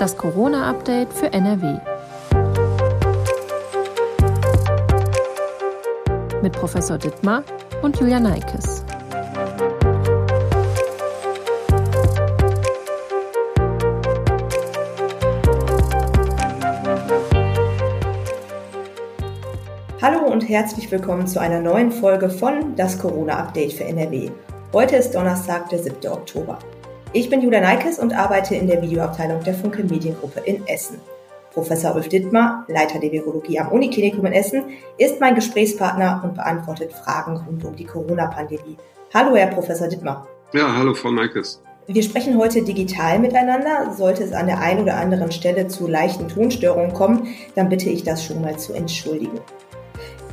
[0.00, 1.78] Das Corona-Update für NRW.
[6.40, 7.44] Mit Professor Dittmar
[7.82, 8.82] und Julia Neikes.
[20.00, 24.30] Hallo und herzlich willkommen zu einer neuen Folge von Das Corona-Update für NRW.
[24.72, 26.10] Heute ist Donnerstag, der 7.
[26.10, 26.58] Oktober.
[27.12, 31.00] Ich bin Julia Neikes und arbeite in der Videoabteilung der Funke Mediengruppe in Essen.
[31.52, 34.62] Professor Ulf Dittmar, Leiter der Virologie am Uniklinikum in Essen,
[34.96, 38.76] ist mein Gesprächspartner und beantwortet Fragen rund um die Corona-Pandemie.
[39.12, 40.28] Hallo, Herr Professor Dittmar.
[40.52, 41.60] Ja, hallo, Frau Neikes.
[41.88, 43.92] Wir sprechen heute digital miteinander.
[43.92, 48.04] Sollte es an der einen oder anderen Stelle zu leichten Tonstörungen kommen, dann bitte ich
[48.04, 49.40] das schon mal zu entschuldigen.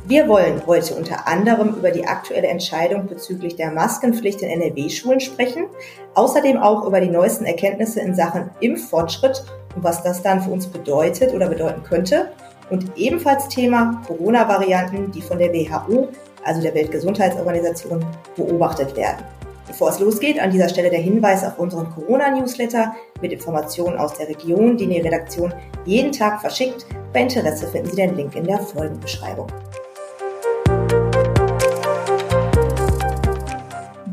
[0.08, 5.66] Wir wollen heute unter anderem über die aktuelle Entscheidung bezüglich der Maskenpflicht in NRW-Schulen sprechen,
[6.14, 9.44] außerdem auch über die neuesten Erkenntnisse in Sachen Impffortschritt
[9.76, 12.30] und was das dann für uns bedeutet oder bedeuten könnte.
[12.70, 16.08] Und ebenfalls Thema Corona-Varianten, die von der WHO,
[16.42, 18.02] also der Weltgesundheitsorganisation,
[18.34, 19.22] beobachtet werden.
[19.66, 24.28] Bevor es losgeht, an dieser Stelle der Hinweis auf unseren Corona-Newsletter mit Informationen aus der
[24.30, 25.52] Region, den die Redaktion
[25.84, 26.86] jeden Tag verschickt.
[27.12, 29.48] Bei Interesse finden Sie den Link in der Folgenbeschreibung.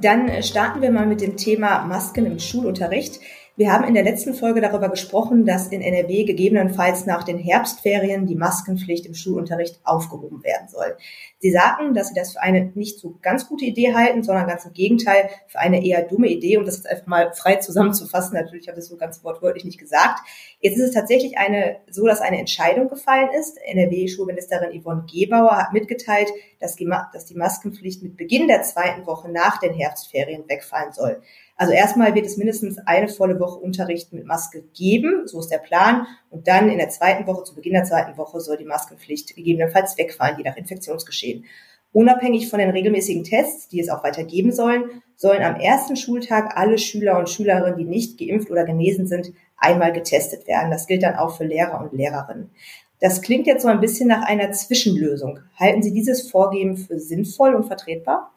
[0.06, 3.20] Dann äh, starten wir mal mit dem Thema Masken im Schulunterricht.
[3.58, 8.26] Wir haben in der letzten Folge darüber gesprochen, dass in NRW gegebenenfalls nach den Herbstferien
[8.26, 10.98] die Maskenpflicht im Schulunterricht aufgehoben werden soll.
[11.40, 14.66] Sie sagten, dass Sie das für eine nicht so ganz gute Idee halten, sondern ganz
[14.66, 16.58] im Gegenteil für eine eher dumme Idee.
[16.58, 18.34] Und das ist einfach mal frei zusammenzufassen.
[18.34, 20.20] Natürlich habe ich das so ganz wortwörtlich nicht gesagt.
[20.60, 23.58] Jetzt ist es tatsächlich eine, so, dass eine Entscheidung gefallen ist.
[23.66, 26.28] NRW-Schulministerin Yvonne Gebauer hat mitgeteilt,
[26.60, 31.22] dass die, dass die Maskenpflicht mit Beginn der zweiten Woche nach den Herbstferien wegfallen soll.
[31.58, 35.60] Also erstmal wird es mindestens eine volle Woche Unterricht mit Maske geben, so ist der
[35.60, 36.06] Plan.
[36.30, 39.98] Und dann in der zweiten Woche, zu Beginn der zweiten Woche, soll die Maskenpflicht gegebenenfalls
[39.98, 41.46] wegfallen, je nach Infektionsgeschehen.
[41.94, 46.58] Unabhängig von den regelmäßigen Tests, die es auch weiter geben sollen, sollen am ersten Schultag
[46.58, 50.72] alle Schüler und Schülerinnen, die nicht geimpft oder genesen sind, einmal getestet werden.
[50.72, 52.52] Das gilt dann auch für Lehrer und Lehrerinnen.
[53.00, 55.40] Das klingt jetzt so ein bisschen nach einer Zwischenlösung.
[55.58, 58.35] Halten Sie dieses Vorgehen für sinnvoll und vertretbar?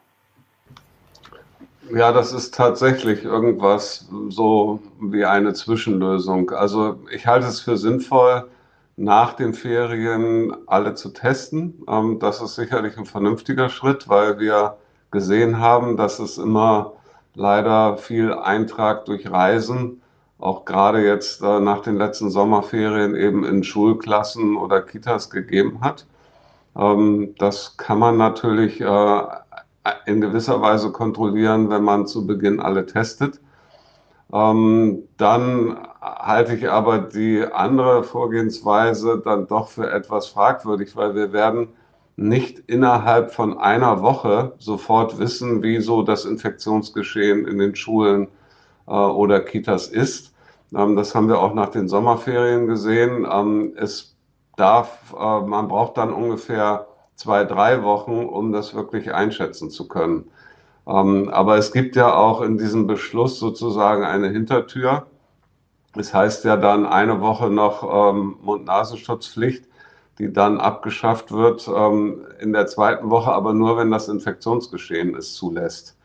[1.91, 6.51] Ja, das ist tatsächlich irgendwas so wie eine Zwischenlösung.
[6.51, 8.47] Also ich halte es für sinnvoll,
[8.95, 11.83] nach den Ferien alle zu testen.
[11.87, 14.77] Ähm, das ist sicherlich ein vernünftiger Schritt, weil wir
[15.11, 16.93] gesehen haben, dass es immer
[17.33, 20.01] leider viel Eintrag durch Reisen,
[20.37, 26.05] auch gerade jetzt äh, nach den letzten Sommerferien eben in Schulklassen oder Kitas gegeben hat.
[26.77, 29.21] Ähm, das kann man natürlich äh,
[30.05, 33.39] in gewisser Weise kontrollieren, wenn man zu Beginn alle testet.
[34.31, 41.33] Ähm, dann halte ich aber die andere Vorgehensweise dann doch für etwas fragwürdig, weil wir
[41.33, 41.69] werden
[42.15, 48.27] nicht innerhalb von einer Woche sofort wissen, wie so das Infektionsgeschehen in den Schulen
[48.87, 50.33] äh, oder Kitas ist.
[50.75, 53.25] Ähm, das haben wir auch nach den Sommerferien gesehen.
[53.31, 54.15] Ähm, es
[54.57, 56.87] darf, äh, man braucht dann ungefähr
[57.19, 60.31] zwei, drei Wochen, um das wirklich einschätzen zu können.
[60.87, 65.05] Ähm, aber es gibt ja auch in diesem Beschluss sozusagen eine Hintertür.
[65.95, 69.65] Es heißt ja dann eine Woche noch ähm, Mund-Nasenschutzpflicht,
[70.17, 75.33] die dann abgeschafft wird ähm, in der zweiten Woche, aber nur, wenn das Infektionsgeschehen es
[75.33, 75.97] zulässt.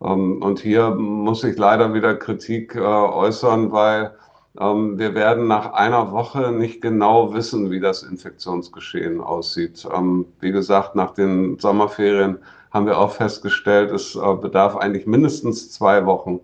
[0.00, 4.14] Ähm, und hier muss ich leider wieder Kritik äh, äußern, weil
[4.54, 9.86] wir werden nach einer Woche nicht genau wissen, wie das Infektionsgeschehen aussieht.
[9.90, 12.38] Ähm, wie gesagt, nach den Sommerferien
[12.70, 16.40] haben wir auch festgestellt, es äh, bedarf eigentlich mindestens zwei Wochen,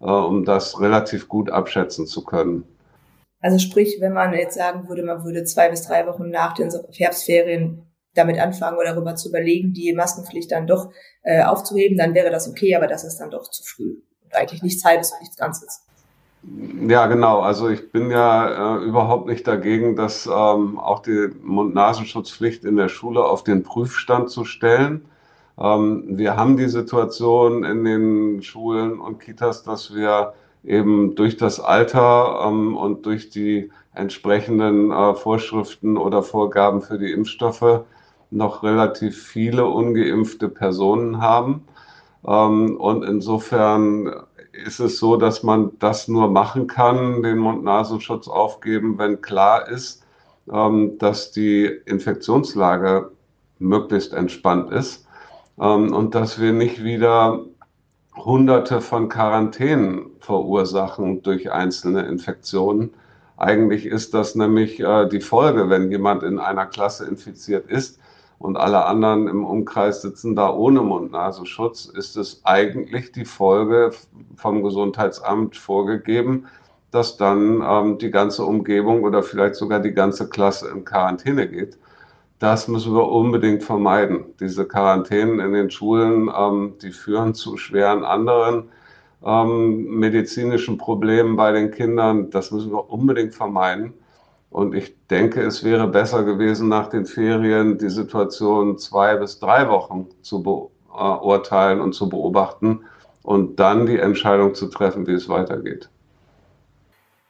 [0.00, 2.64] äh, um das relativ gut abschätzen zu können.
[3.40, 6.70] Also sprich, wenn man jetzt sagen würde, man würde zwei bis drei Wochen nach den
[6.92, 10.90] Herbstferien damit anfangen oder darüber zu überlegen, die Maskenpflicht dann doch
[11.22, 14.02] äh, aufzuheben, dann wäre das okay, aber das ist dann doch zu früh.
[14.24, 15.82] Und eigentlich nichts Halbes und nichts Ganzes.
[16.44, 17.40] Ja, genau.
[17.40, 22.88] Also ich bin ja äh, überhaupt nicht dagegen, dass ähm, auch die Mund-Nasenschutzpflicht in der
[22.88, 25.04] Schule auf den Prüfstand zu stellen.
[25.58, 30.34] Ähm, wir haben die Situation in den Schulen und Kitas, dass wir
[30.64, 37.12] eben durch das Alter ähm, und durch die entsprechenden äh, Vorschriften oder Vorgaben für die
[37.12, 37.82] Impfstoffe
[38.30, 41.62] noch relativ viele ungeimpfte Personen haben.
[42.26, 44.12] Ähm, und insofern
[44.52, 50.04] ist es so, dass man das nur machen kann, den Mund-Nasenschutz aufgeben, wenn klar ist,
[50.50, 53.10] ähm, dass die Infektionslage
[53.58, 55.06] möglichst entspannt ist
[55.58, 57.40] ähm, und dass wir nicht wieder
[58.14, 62.92] Hunderte von Quarantänen verursachen durch einzelne Infektionen.
[63.38, 67.98] Eigentlich ist das nämlich äh, die Folge, wenn jemand in einer Klasse infiziert ist
[68.42, 73.92] und alle anderen im Umkreis sitzen da ohne Mund-Nasenschutz, ist es eigentlich die Folge
[74.34, 76.46] vom Gesundheitsamt vorgegeben,
[76.90, 81.78] dass dann ähm, die ganze Umgebung oder vielleicht sogar die ganze Klasse in Quarantäne geht.
[82.40, 84.24] Das müssen wir unbedingt vermeiden.
[84.40, 88.64] Diese Quarantänen in den Schulen, ähm, die führen zu schweren anderen
[89.24, 92.30] ähm, medizinischen Problemen bei den Kindern.
[92.30, 93.94] Das müssen wir unbedingt vermeiden.
[94.52, 99.68] Und ich denke, es wäre besser gewesen, nach den Ferien die Situation zwei bis drei
[99.70, 102.80] Wochen zu beurteilen und zu beobachten
[103.22, 105.88] und dann die Entscheidung zu treffen, wie es weitergeht.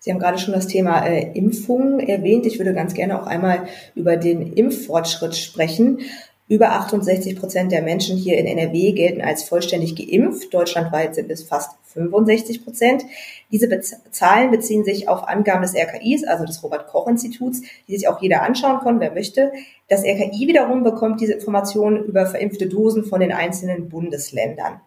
[0.01, 2.45] Sie haben gerade schon das Thema äh, Impfungen erwähnt.
[2.45, 6.01] Ich würde ganz gerne auch einmal über den Impffortschritt sprechen.
[6.49, 10.53] Über 68 Prozent der Menschen hier in NRW gelten als vollständig geimpft.
[10.53, 13.05] Deutschlandweit sind es fast 65 Prozent.
[13.51, 18.21] Diese Be Zahlen beziehen sich auf Angaben des RKIs, also des Robert-Koch-Instituts, die sich auch
[18.21, 19.53] jeder anschauen kann, wer möchte.
[19.89, 24.81] Das RKI wiederum bekommt diese Informationen über verimpfte Dosen von den einzelnen Bundesländern.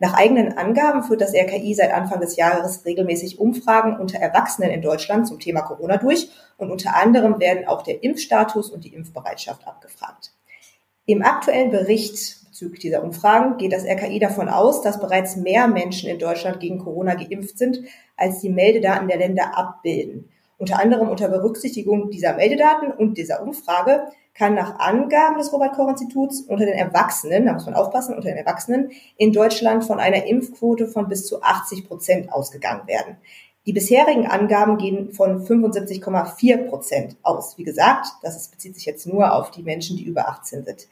[0.00, 4.82] Nach eigenen Angaben führt das RKI seit Anfang des Jahres regelmäßig Umfragen unter Erwachsenen in
[4.82, 6.28] Deutschland zum Thema Corona durch
[6.58, 10.32] und unter anderem werden auch der Impfstatus und die Impfbereitschaft abgefragt.
[11.06, 16.08] Im aktuellen Bericht bezüglich dieser Umfragen geht das RKI davon aus, dass bereits mehr Menschen
[16.08, 17.80] in Deutschland gegen Corona geimpft sind,
[18.16, 20.30] als die Meldedaten der Länder abbilden.
[20.56, 26.64] Unter anderem unter Berücksichtigung dieser Meldedaten und dieser Umfrage kann nach Angaben des Robert-Koch-Instituts unter
[26.64, 31.08] den Erwachsenen, da muss man aufpassen, unter den Erwachsenen in Deutschland von einer Impfquote von
[31.08, 33.16] bis zu 80 Prozent ausgegangen werden.
[33.66, 37.58] Die bisherigen Angaben gehen von 75,4 Prozent aus.
[37.58, 40.88] Wie gesagt, das bezieht sich jetzt nur auf die Menschen, die über 18 sind.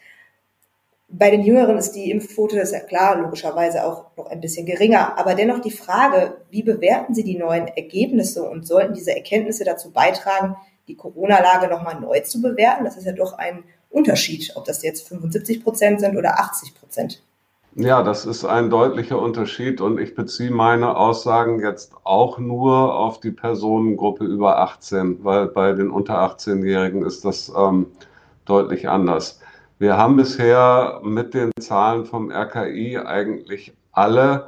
[1.14, 4.64] Bei den Jüngeren ist die Impfquote, das ist ja klar, logischerweise auch noch ein bisschen
[4.64, 5.18] geringer.
[5.18, 9.90] Aber dennoch die Frage, wie bewerten Sie die neuen Ergebnisse und sollten diese Erkenntnisse dazu
[9.90, 10.56] beitragen,
[10.88, 12.84] die Corona-Lage nochmal neu zu bewerten?
[12.84, 17.22] Das ist ja doch ein Unterschied, ob das jetzt 75 Prozent sind oder 80 Prozent.
[17.74, 23.20] Ja, das ist ein deutlicher Unterschied und ich beziehe meine Aussagen jetzt auch nur auf
[23.20, 27.86] die Personengruppe über 18, weil bei den unter 18-Jährigen ist das ähm,
[28.46, 29.41] deutlich anders.
[29.82, 34.46] Wir haben bisher mit den Zahlen vom RKI eigentlich alle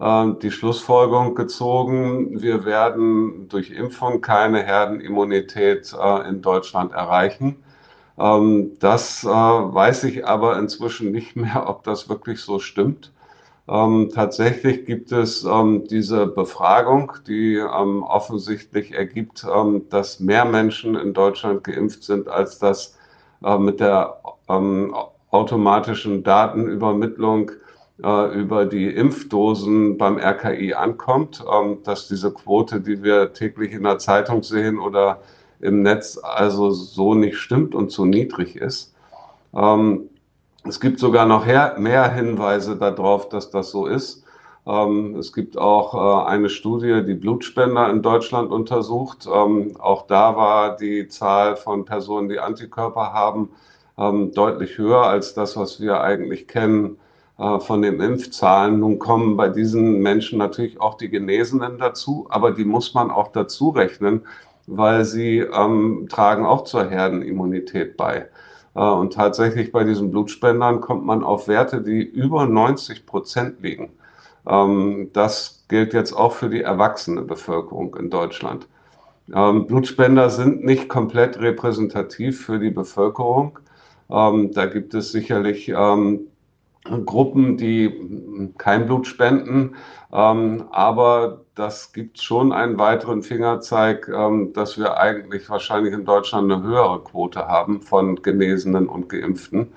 [0.00, 7.62] äh, die Schlussfolgerung gezogen, wir werden durch Impfung keine Herdenimmunität äh, in Deutschland erreichen.
[8.18, 13.12] Ähm, das äh, weiß ich aber inzwischen nicht mehr, ob das wirklich so stimmt.
[13.68, 20.96] Ähm, tatsächlich gibt es ähm, diese Befragung, die ähm, offensichtlich ergibt, ähm, dass mehr Menschen
[20.96, 22.98] in Deutschland geimpft sind, als das
[23.44, 24.21] äh, mit der
[24.56, 24.94] ähm,
[25.30, 27.52] automatischen Datenübermittlung
[28.02, 33.84] äh, über die Impfdosen beim RKI ankommt, ähm, dass diese Quote, die wir täglich in
[33.84, 35.20] der Zeitung sehen oder
[35.60, 38.94] im Netz, also so nicht stimmt und zu niedrig ist.
[39.54, 40.08] Ähm,
[40.64, 44.24] es gibt sogar noch mehr Hinweise darauf, dass das so ist.
[44.66, 49.26] Ähm, es gibt auch äh, eine Studie, die Blutspender in Deutschland untersucht.
[49.32, 53.50] Ähm, auch da war die Zahl von Personen, die Antikörper haben,
[53.98, 56.98] ähm, deutlich höher als das, was wir eigentlich kennen
[57.38, 58.80] äh, von den Impfzahlen.
[58.80, 63.28] Nun kommen bei diesen Menschen natürlich auch die Genesenen dazu, aber die muss man auch
[63.32, 64.22] dazu rechnen,
[64.66, 68.28] weil sie ähm, tragen auch zur Herdenimmunität bei.
[68.74, 73.90] Äh, und tatsächlich bei diesen Blutspendern kommt man auf Werte, die über 90 Prozent liegen.
[74.46, 78.68] Ähm, das gilt jetzt auch für die erwachsene Bevölkerung in Deutschland.
[79.34, 83.58] Ähm, Blutspender sind nicht komplett repräsentativ für die Bevölkerung.
[84.12, 86.28] Ähm, da gibt es sicherlich ähm,
[87.06, 89.76] Gruppen, die kein Blut spenden,
[90.12, 96.52] ähm, aber das gibt schon einen weiteren Fingerzeig, ähm, dass wir eigentlich wahrscheinlich in Deutschland
[96.52, 99.68] eine höhere Quote haben von Genesenen und Geimpften,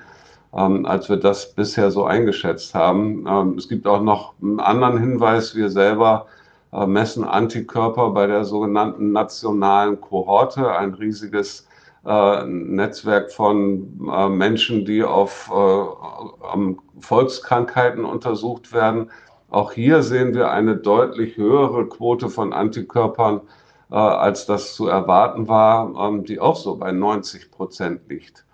[0.54, 3.26] ähm, als wir das bisher so eingeschätzt haben.
[3.28, 6.26] Ähm, es gibt auch noch einen anderen Hinweis, wir selber
[6.74, 11.68] äh, messen Antikörper bei der sogenannten nationalen Kohorte, ein riesiges
[12.06, 19.10] äh, Netzwerk von äh, Menschen, die auf äh, Volkskrankheiten untersucht werden.
[19.50, 23.42] Auch hier sehen wir eine deutlich höhere Quote von Antikörpern,
[23.90, 28.46] als das zu erwarten war, ähm, die auch so bei 90 Prozent liegt.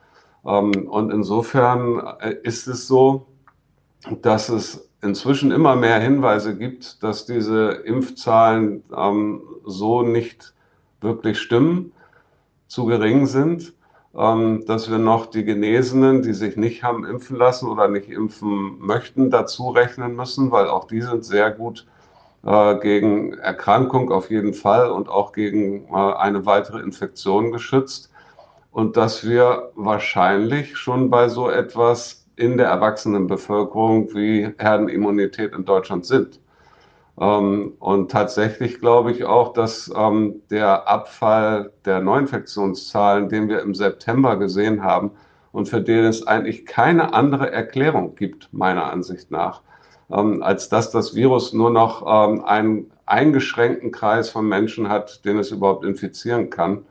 [0.46, 2.02] Ähm, und insofern
[2.44, 3.28] ist es so,
[4.22, 10.54] dass es inzwischen immer mehr Hinweise gibt, dass diese Impfzahlen ähm, so nicht
[11.00, 11.94] wirklich stimmen
[12.72, 13.74] zu gering sind,
[14.16, 18.78] ähm, dass wir noch die Genesenen, die sich nicht haben impfen lassen oder nicht impfen
[18.80, 21.86] möchten, dazu rechnen müssen, weil auch die sind sehr gut
[22.46, 28.10] äh, gegen Erkrankung auf jeden Fall und auch gegen äh, eine weitere Infektion geschützt
[28.72, 36.06] und dass wir wahrscheinlich schon bei so etwas in der Erwachsenenbevölkerung wie Herdenimmunität in Deutschland
[36.06, 36.40] sind.
[37.20, 43.76] Ähm, und tatsächlich glaube ich auch, dass ähm, der Abfall der Neuinfektionszahlen, den wir im
[43.76, 45.12] September gesehen haben
[45.52, 49.62] und für den es eigentlich keine andere Erklärung gibt, meiner Ansicht nach,
[50.12, 55.52] ähm, als dass das Virus nur noch einen eingeschränkten Kreis von Menschen hat, den es
[55.52, 56.86] überhaupt infizieren kann.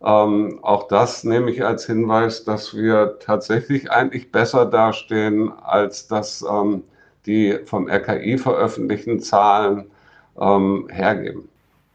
[0.00, 6.44] auch das nehme ich als Hinweis, dass wir tatsächlich eigentlich besser dastehen, als das
[7.26, 9.90] die vom RKI veröffentlichten Zahlen
[10.40, 11.48] ähm, hergeben.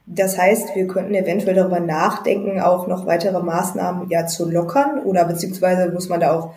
[0.05, 5.25] Das heißt, wir könnten eventuell darüber nachdenken, auch noch weitere Maßnahmen ja zu lockern oder
[5.25, 6.53] beziehungsweise muss man da auch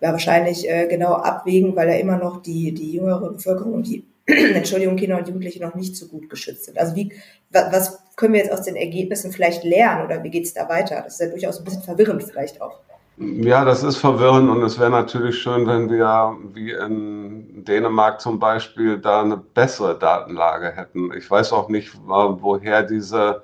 [0.00, 4.04] ja, wahrscheinlich äh, genau abwägen, weil ja immer noch die, die jüngere Bevölkerung und die
[4.26, 6.78] Entschuldigung, Kinder und Jugendliche noch nicht so gut geschützt sind.
[6.78, 7.12] Also wie,
[7.50, 11.02] was können wir jetzt aus den Ergebnissen vielleicht lernen oder wie geht es da weiter?
[11.02, 12.80] Das ist ja durchaus ein bisschen verwirrend vielleicht auch.
[13.22, 18.38] Ja, das ist verwirrend und es wäre natürlich schön, wenn wir wie in Dänemark zum
[18.38, 21.12] Beispiel da eine bessere Datenlage hätten.
[21.12, 23.42] Ich weiß auch nicht, woher diese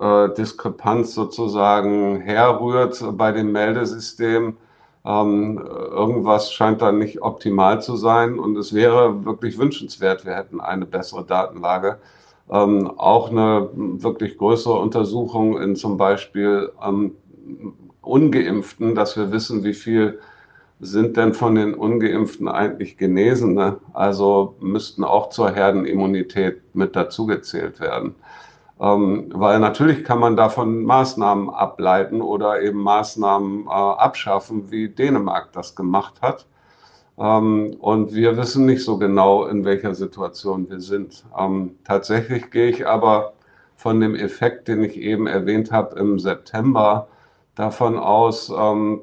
[0.00, 4.56] äh, Diskrepanz sozusagen herrührt bei dem Meldesystem.
[5.04, 10.60] Ähm, irgendwas scheint da nicht optimal zu sein und es wäre wirklich wünschenswert, wir hätten
[10.60, 12.00] eine bessere Datenlage.
[12.50, 17.12] Ähm, auch eine wirklich größere Untersuchung in zum Beispiel ähm,
[18.02, 20.20] Ungeimpften, dass wir wissen, wie viel
[20.80, 23.78] sind denn von den Ungeimpften eigentlich Genesene?
[23.92, 28.16] Also müssten auch zur Herdenimmunität mit dazugezählt werden.
[28.80, 35.52] Ähm, weil natürlich kann man davon Maßnahmen ableiten oder eben Maßnahmen äh, abschaffen, wie Dänemark
[35.52, 36.46] das gemacht hat.
[37.16, 41.24] Ähm, und wir wissen nicht so genau, in welcher Situation wir sind.
[41.38, 43.34] Ähm, tatsächlich gehe ich aber
[43.76, 47.06] von dem Effekt, den ich eben erwähnt habe, im September
[47.54, 49.00] davon aus, ähm,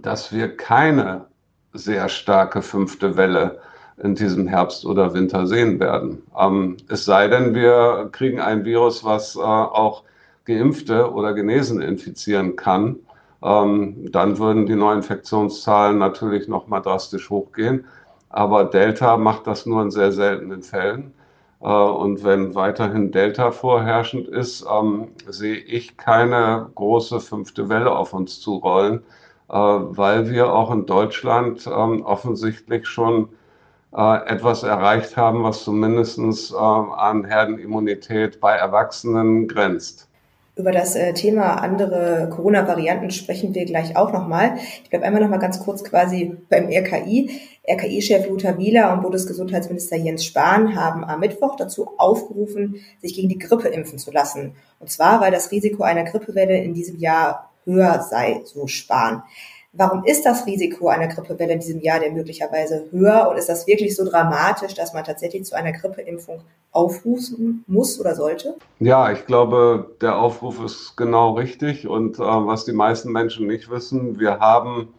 [0.00, 1.26] dass wir keine
[1.72, 3.60] sehr starke fünfte Welle
[4.02, 6.22] in diesem Herbst oder Winter sehen werden.
[6.38, 10.04] Ähm, es sei denn, wir kriegen ein Virus, was äh, auch
[10.44, 12.96] Geimpfte oder Genesene infizieren kann.
[13.42, 17.84] Ähm, dann würden die Neuinfektionszahlen natürlich nochmal drastisch hochgehen.
[18.28, 21.12] Aber Delta macht das nur in sehr seltenen Fällen.
[21.62, 28.12] Äh, und wenn weiterhin Delta vorherrschend ist, ähm, sehe ich keine große fünfte Welle auf
[28.12, 29.02] uns zurollen,
[29.48, 33.28] äh, weil wir auch in Deutschland ähm, offensichtlich schon
[33.94, 36.18] äh, etwas erreicht haben, was zumindest
[36.52, 40.08] äh, an Herdenimmunität bei Erwachsenen grenzt.
[40.54, 44.58] Über das äh, Thema andere Corona-Varianten sprechen wir gleich auch nochmal.
[44.82, 47.40] Ich bleibe einmal nochmal ganz kurz quasi beim RKI.
[47.66, 53.38] RKI-Chef Lothar Wieler und Bundesgesundheitsminister Jens Spahn haben am Mittwoch dazu aufgerufen, sich gegen die
[53.38, 54.54] Grippe impfen zu lassen.
[54.78, 59.22] Und zwar, weil das Risiko einer Grippewelle in diesem Jahr höher sei, so Spahn.
[59.74, 63.30] Warum ist das Risiko einer Grippewelle in diesem Jahr denn möglicherweise höher?
[63.30, 68.14] Und ist das wirklich so dramatisch, dass man tatsächlich zu einer Grippeimpfung aufrufen muss oder
[68.14, 68.56] sollte?
[68.80, 71.88] Ja, ich glaube, der Aufruf ist genau richtig.
[71.88, 74.92] Und äh, was die meisten Menschen nicht wissen, wir haben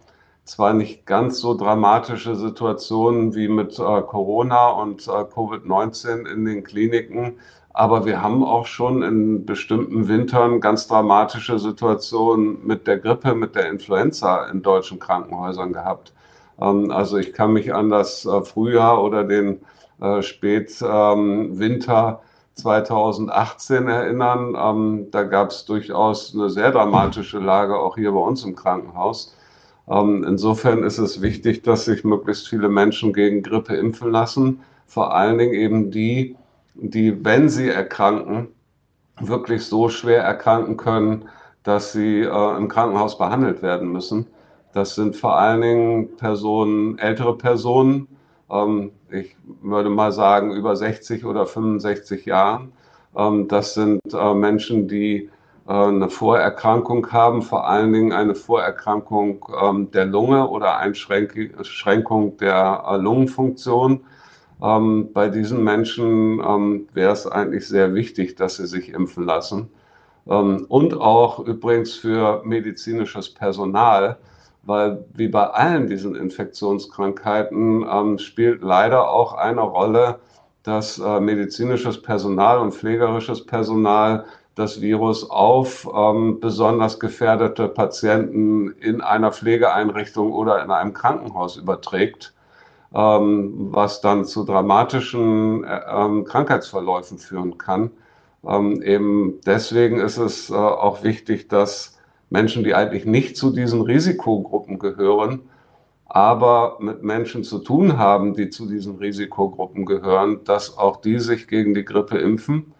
[0.44, 6.63] zwar nicht ganz so dramatische Situationen wie mit äh, Corona und äh, Covid-19 in den
[6.63, 7.38] Kliniken,
[7.74, 13.56] aber wir haben auch schon in bestimmten Wintern ganz dramatische Situationen mit der Grippe, mit
[13.56, 16.13] der Influenza in deutschen Krankenhäusern gehabt.
[16.62, 19.62] Ähm, also ich kann mich an das äh, Frühjahr oder den
[20.00, 22.22] äh, Spätwinter
[22.56, 24.56] 2018 erinnern.
[24.58, 29.36] Ähm, da gab es durchaus eine sehr dramatische Lage auch hier bei uns im Krankenhaus.
[29.89, 34.62] Ähm, insofern ist es wichtig, dass sich möglichst viele Menschen gegen Grippe impfen lassen.
[34.86, 36.36] Vor allen Dingen eben die,
[36.75, 38.50] die, wenn sie erkranken,
[39.20, 41.25] wirklich so schwer erkranken können,
[41.63, 44.27] dass sie äh, im Krankenhaus behandelt werden müssen.
[44.74, 48.08] Das sind vor allen Dingen Personen, ältere Personen,
[48.50, 52.74] ähm, ich würde mal sagen über 60 oder 65 Jahren.
[53.15, 55.30] Ähm, das sind äh, Menschen, die
[55.68, 62.84] äh, eine Vorerkrankung haben, vor allen Dingen eine Vorerkrankung ähm, der Lunge oder Einschränkung der
[62.88, 64.01] äh, Lungenfunktion
[64.63, 69.70] ähm, bei diesen Menschen ähm, wäre es eigentlich sehr wichtig, dass sie sich impfen lassen.
[70.27, 74.17] Ähm, und auch übrigens für medizinisches Personal,
[74.63, 80.20] weil wie bei allen diesen Infektionskrankheiten ähm, spielt leider auch eine Rolle,
[80.63, 89.01] dass äh, medizinisches Personal und pflegerisches Personal das Virus auf ähm, besonders gefährdete Patienten in
[89.01, 92.34] einer Pflegeeinrichtung oder in einem Krankenhaus überträgt.
[92.93, 97.91] Ähm, was dann zu dramatischen äh, ähm, Krankheitsverläufen führen kann.
[98.47, 101.97] Ähm, eben deswegen ist es äh, auch wichtig, dass
[102.29, 105.41] Menschen, die eigentlich nicht zu diesen Risikogruppen gehören,
[106.05, 111.47] aber mit Menschen zu tun haben, die zu diesen Risikogruppen gehören, dass auch die sich
[111.47, 112.73] gegen die Grippe impfen.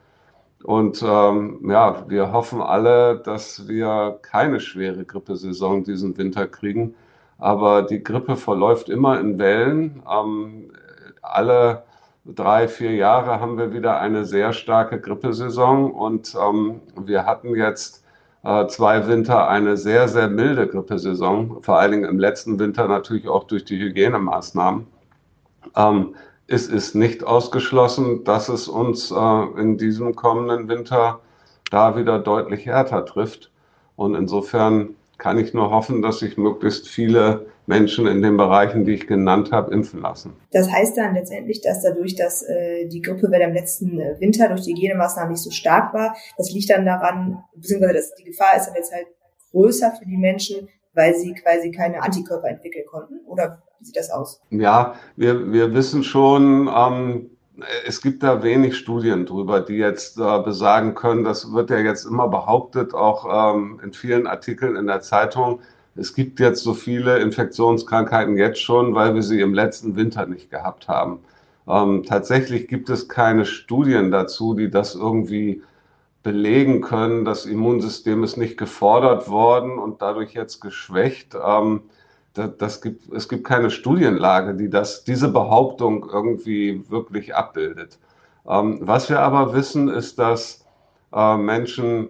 [0.63, 6.96] Und ähm, ja, wir hoffen alle, dass wir keine schwere Grippesaison diesen Winter kriegen.
[7.44, 10.02] Aber die Grippe verläuft immer in Wellen.
[10.10, 10.72] Ähm,
[11.22, 11.84] alle
[12.24, 15.92] drei, vier Jahre haben wir wieder eine sehr starke Grippesaison.
[15.92, 18.06] Und ähm, wir hatten jetzt
[18.44, 23.28] äh, zwei Winter eine sehr, sehr milde Grippesaison, vor allen Dingen im letzten Winter natürlich
[23.28, 24.88] auch durch die Hygienemaßnahmen.
[25.76, 26.16] Ähm,
[26.48, 31.20] es ist nicht ausgeschlossen, dass es uns äh, in diesem kommenden Winter
[31.70, 33.52] da wieder deutlich härter trifft.
[33.98, 38.93] Und insofern kann ich nur hoffen, dass sich möglichst viele Menschen in den Bereichen, die
[38.93, 40.34] ich genannt habe, impfen lassen.
[40.51, 44.62] Das heißt dann letztendlich, dass dadurch, dass äh, die Grippewelle im letzten äh, Winter durch
[44.62, 48.67] die Hygienemaßnahmen nicht so stark war, das liegt dann daran, beziehungsweise dass die Gefahr ist
[48.67, 49.08] dann jetzt halt
[49.51, 53.20] größer für die Menschen, weil sie quasi keine Antikörper entwickeln konnten?
[53.25, 54.41] Oder wie sieht das aus?
[54.50, 57.33] Ja, wir, wir wissen schon, ähm,
[57.86, 62.06] es gibt da wenig Studien drüber, die jetzt äh, besagen können, das wird ja jetzt
[62.06, 65.60] immer behauptet, auch ähm, in vielen Artikeln in der Zeitung,
[65.96, 70.50] es gibt jetzt so viele Infektionskrankheiten jetzt schon, weil wir sie im letzten Winter nicht
[70.50, 71.20] gehabt haben.
[71.68, 75.62] Ähm, tatsächlich gibt es keine Studien dazu, die das irgendwie
[76.24, 77.26] belegen können.
[77.26, 81.36] Das Immunsystem ist nicht gefordert worden und dadurch jetzt geschwächt.
[81.36, 81.82] Ähm,
[82.34, 88.00] das, gibt, es gibt keine Studienlage, die das, diese Behauptung irgendwie wirklich abbildet.
[88.48, 90.66] Ähm, was wir aber wissen, ist, dass
[91.13, 92.10] äh, Menschen,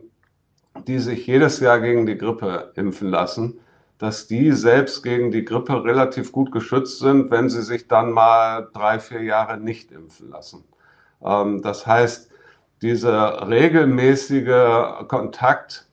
[0.87, 3.59] die sich jedes Jahr gegen die Grippe impfen lassen,
[3.99, 8.69] dass die selbst gegen die Grippe relativ gut geschützt sind, wenn sie sich dann mal
[8.73, 10.63] drei, vier Jahre nicht impfen lassen.
[11.23, 12.29] Ähm, das heißt,
[12.81, 15.87] dieser regelmäßige Kontakt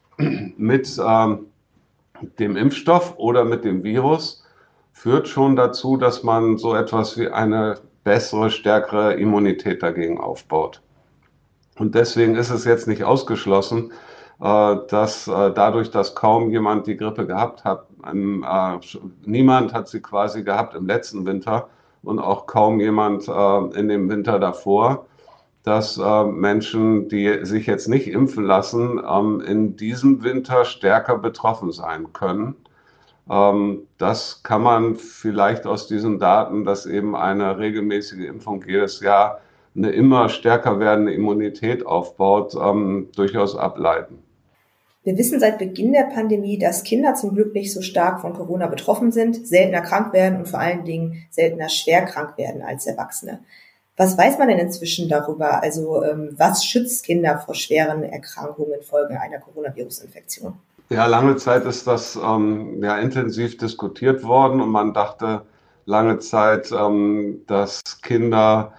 [0.56, 1.46] mit ähm,
[2.38, 4.44] dem Impfstoff oder mit dem Virus
[4.92, 10.82] führt schon dazu, dass man so etwas wie eine bessere, stärkere Immunität dagegen aufbaut.
[11.78, 13.92] Und deswegen ist es jetzt nicht ausgeschlossen,
[14.40, 20.00] äh, dass äh, dadurch, dass kaum jemand die Grippe gehabt hat, äh, niemand hat sie
[20.00, 21.68] quasi gehabt im letzten Winter
[22.02, 25.04] und auch kaum jemand in dem Winter davor,
[25.62, 32.14] dass Menschen, die sich jetzt nicht impfen lassen, ähm, in diesem Winter stärker betroffen sein
[32.14, 32.56] können.
[33.30, 39.40] Ähm, das kann man vielleicht aus diesen Daten, dass eben eine regelmäßige Impfung jedes Jahr
[39.76, 44.18] eine immer stärker werdende Immunität aufbaut, ähm, durchaus ableiten.
[45.02, 48.66] Wir wissen seit Beginn der Pandemie, dass Kinder zum Glück nicht so stark von Corona
[48.66, 53.40] betroffen sind, seltener krank werden und vor allen Dingen seltener schwer krank werden als Erwachsene.
[54.00, 55.62] Was weiß man denn inzwischen darüber?
[55.62, 60.54] Also ähm, was schützt Kinder vor schweren Erkrankungen infolge einer Coronavirus-Infektion?
[60.88, 65.42] Ja, lange Zeit ist das ähm, ja intensiv diskutiert worden und man dachte
[65.84, 68.72] lange Zeit, ähm, dass Kinder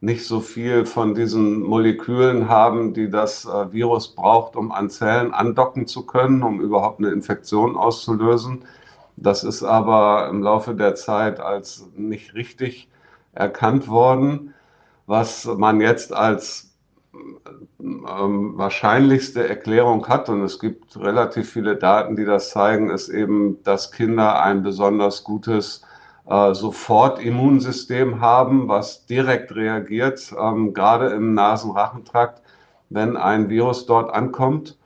[0.00, 5.32] nicht so viel von diesen Molekülen haben, die das äh, Virus braucht, um an Zellen
[5.32, 8.64] andocken zu können, um überhaupt eine Infektion auszulösen.
[9.16, 12.88] Das ist aber im Laufe der Zeit als nicht richtig
[13.34, 14.53] erkannt worden.
[15.06, 16.74] Was man jetzt als
[17.80, 23.62] ähm, wahrscheinlichste Erklärung hat, und es gibt relativ viele Daten, die das zeigen, ist eben,
[23.62, 25.82] dass Kinder ein besonders gutes
[26.26, 32.42] äh, sofort Immunsystem haben, was direkt reagiert, ähm, gerade im Nasenrachentrakt,
[32.90, 34.78] wenn ein Virus dort ankommt.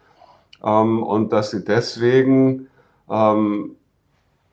[0.63, 2.69] Ähm, und dass sie deswegen
[3.09, 3.77] ähm,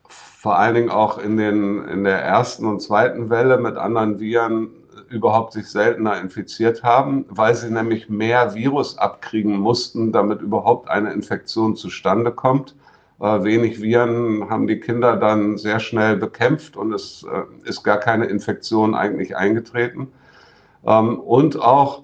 [0.07, 4.69] vor allen Dingen auch in, den, in der ersten und zweiten Welle mit anderen Viren
[5.09, 11.13] überhaupt sich seltener infiziert haben, weil sie nämlich mehr Virus abkriegen mussten, damit überhaupt eine
[11.13, 12.75] Infektion zustande kommt.
[13.19, 17.97] Äh, wenig Viren haben die Kinder dann sehr schnell bekämpft und es äh, ist gar
[17.97, 20.11] keine Infektion eigentlich eingetreten.
[20.85, 22.03] Ähm, und auch,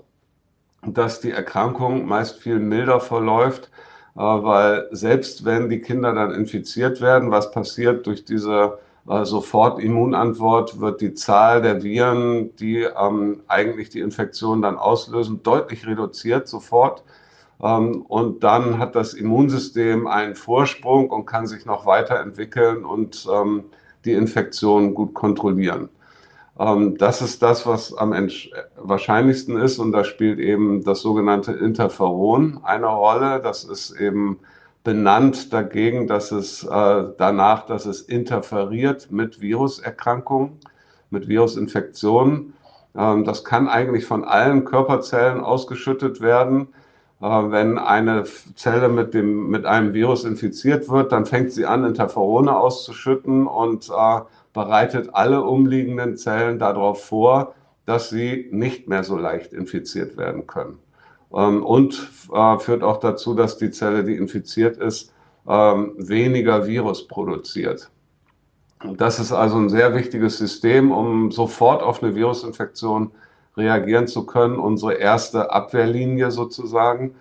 [0.86, 3.70] dass die Erkrankung meist viel milder verläuft,
[4.16, 8.80] äh, weil selbst wenn die Kinder dann infiziert werden, was passiert durch diese
[9.26, 16.48] Sofortimmunantwort, wird die Zahl der Viren, die ähm, eigentlich die Infektion dann auslösen, deutlich reduziert
[16.48, 17.04] sofort.
[17.62, 23.66] Ähm, und dann hat das Immunsystem einen Vorsprung und kann sich noch weiterentwickeln und ähm,
[24.06, 25.90] die Infektion gut kontrollieren.
[26.60, 28.14] Ähm, das ist das, was am
[28.78, 33.42] wahrscheinlichsten ist und da spielt eben das sogenannte Interferon eine Rolle.
[33.42, 34.40] Das ist eben
[34.84, 40.60] benannt dagegen, dass es äh, danach, dass es interferiert mit Viruserkrankungen.
[41.12, 42.54] mit Virusinfektionen.
[42.96, 46.70] Ähm, das kann eigentlich von allen Körperzellen ausgeschüttet werden.
[47.22, 48.24] Äh, wenn eine
[48.56, 53.90] Zelle mit, dem, mit einem Virus infiziert wird, dann fängt sie an, Interferone auszuschütten und
[53.90, 54.22] äh,
[54.54, 60.80] bereitet alle umliegenden Zellen darauf vor, dass sie nicht mehr so leicht infiziert werden können.
[61.36, 65.14] Ähm, und äh, führt auch dazu, dass die Zelle, die infiziert ist,
[65.48, 67.90] ähm, weniger Virus produziert.
[68.98, 73.12] Das ist also ein sehr wichtiges System, um sofort auf eine Virusinfektion
[73.56, 77.16] reagieren zu können, unsere erste Abwehrlinie sozusagen.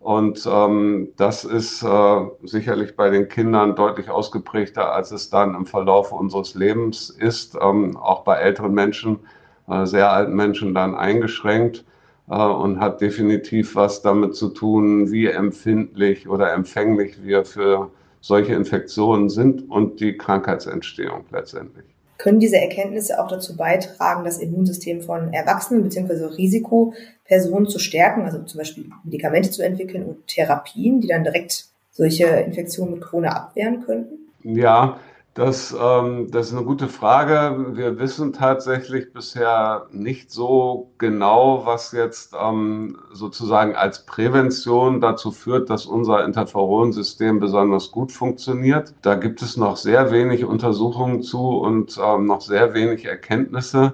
[0.00, 5.66] Und ähm, das ist äh, sicherlich bei den Kindern deutlich ausgeprägter, als es dann im
[5.66, 9.20] Verlauf unseres Lebens ist, ähm, auch bei älteren Menschen,
[9.68, 11.84] äh, sehr alten Menschen dann eingeschränkt
[12.26, 19.28] und hat definitiv was damit zu tun, wie empfindlich oder empfänglich wir für solche Infektionen
[19.28, 21.84] sind und die Krankheitsentstehung letztendlich.
[22.18, 26.24] Können diese Erkenntnisse auch dazu beitragen, das Immunsystem von Erwachsenen bzw.
[26.34, 32.26] Risikopersonen zu stärken, also zum Beispiel Medikamente zu entwickeln und Therapien, die dann direkt solche
[32.26, 34.18] Infektionen mit Corona abwehren könnten?
[34.42, 34.98] Ja,
[35.36, 37.76] das, ähm, das ist eine gute Frage.
[37.76, 45.68] Wir wissen tatsächlich bisher nicht so genau, was jetzt ähm, sozusagen als Prävention dazu führt,
[45.68, 48.94] dass unser Interferonsystem besonders gut funktioniert.
[49.02, 53.92] Da gibt es noch sehr wenig Untersuchungen zu und ähm, noch sehr wenig Erkenntnisse.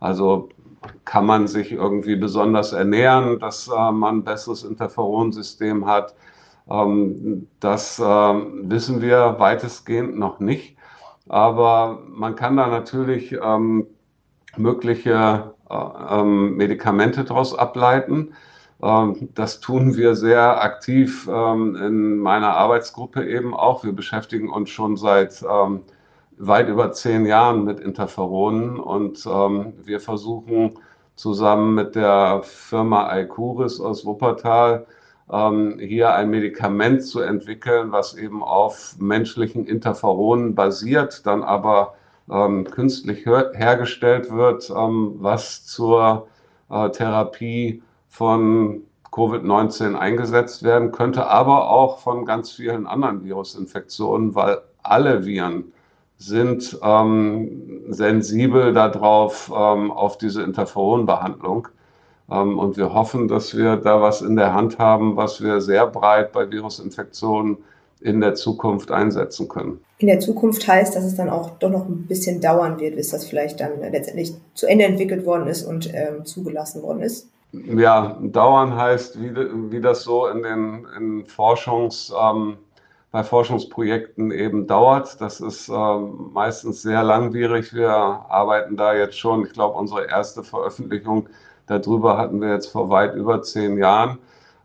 [0.00, 0.48] Also
[1.04, 6.16] kann man sich irgendwie besonders ernähren, dass äh, man ein besseres Interferonsystem hat.
[6.68, 10.76] Ähm, das äh, wissen wir weitestgehend noch nicht.
[11.28, 13.86] Aber man kann da natürlich ähm,
[14.56, 15.74] mögliche äh,
[16.10, 18.34] ähm, Medikamente daraus ableiten.
[18.82, 23.84] Ähm, das tun wir sehr aktiv ähm, in meiner Arbeitsgruppe eben auch.
[23.84, 25.44] Wir beschäftigen uns schon seit
[26.42, 30.78] weit über zehn Jahren mit Interferonen und wir versuchen
[31.14, 34.86] zusammen mit der Firma Alcuris aus Wuppertal
[35.32, 41.94] ähm, hier ein Medikament zu entwickeln, was eben auf menschlichen Interferonen basiert, dann aber
[42.30, 46.28] ähm, künstlich hergestellt wird, ähm, was zur
[46.70, 54.58] äh, Therapie von Covid-19 eingesetzt werden könnte, aber auch von ganz vielen anderen Virusinfektionen, weil
[54.82, 55.72] alle Viren
[56.16, 61.68] sind ähm, sensibel darauf, ähm, auf diese Interferonbehandlung.
[62.30, 65.86] Ähm, und wir hoffen, dass wir da was in der Hand haben, was wir sehr
[65.86, 67.58] breit bei Virusinfektionen
[68.00, 69.80] in der Zukunft einsetzen können.
[69.98, 73.10] In der Zukunft heißt, dass es dann auch doch noch ein bisschen dauern wird, bis
[73.10, 77.28] das vielleicht dann letztendlich zu Ende entwickelt worden ist und ähm, zugelassen worden ist?
[77.52, 79.34] Ja, dauern heißt, wie,
[79.70, 82.56] wie das so in den in Forschungs, ähm,
[83.10, 85.20] bei Forschungsprojekten eben dauert.
[85.20, 87.74] Das ist ähm, meistens sehr langwierig.
[87.74, 91.28] Wir arbeiten da jetzt schon, ich glaube, unsere erste Veröffentlichung
[91.70, 94.18] Darüber hatten wir jetzt vor weit über zehn Jahren.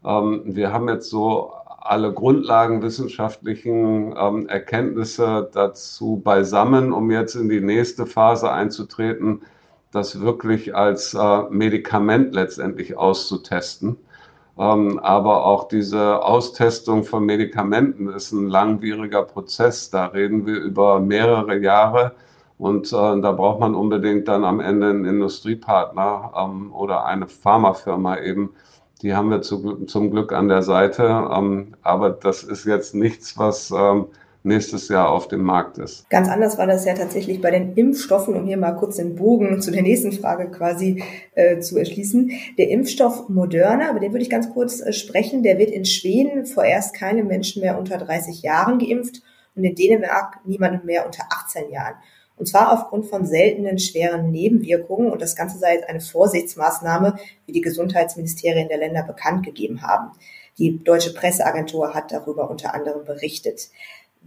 [0.03, 7.61] Ähm, wir haben jetzt so alle grundlagenwissenschaftlichen ähm, Erkenntnisse dazu beisammen, um jetzt in die
[7.61, 9.43] nächste Phase einzutreten,
[9.91, 13.97] das wirklich als äh, Medikament letztendlich auszutesten.
[14.57, 19.91] Ähm, aber auch diese Austestung von Medikamenten ist ein langwieriger Prozess.
[19.91, 22.13] Da reden wir über mehrere Jahre.
[22.57, 28.19] Und äh, da braucht man unbedingt dann am Ende einen Industriepartner ähm, oder eine Pharmafirma
[28.19, 28.53] eben.
[29.01, 31.29] Die haben wir zu, zum Glück an der Seite.
[31.31, 34.07] Ähm, aber das ist jetzt nichts, was ähm,
[34.45, 36.09] nächstes Jahr auf dem Markt ist.
[36.09, 39.59] Ganz anders war das ja tatsächlich bei den Impfstoffen, um hier mal kurz den Bogen
[39.61, 42.31] zu der nächsten Frage quasi äh, zu erschließen.
[42.57, 46.45] Der Impfstoff Moderna, über den würde ich ganz kurz äh, sprechen, der wird in Schweden
[46.45, 49.23] vorerst keine Menschen mehr unter 30 Jahren geimpft
[49.55, 51.95] und in Dänemark niemanden mehr unter 18 Jahren.
[52.37, 55.11] Und zwar aufgrund von seltenen schweren Nebenwirkungen.
[55.11, 60.11] Und das Ganze sei eine Vorsichtsmaßnahme, wie die Gesundheitsministerien der Länder bekannt gegeben haben.
[60.57, 63.69] Die deutsche Presseagentur hat darüber unter anderem berichtet.